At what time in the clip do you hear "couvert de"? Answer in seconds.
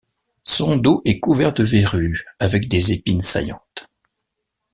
1.19-1.63